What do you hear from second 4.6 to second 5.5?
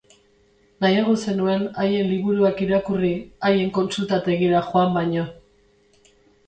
joan baino.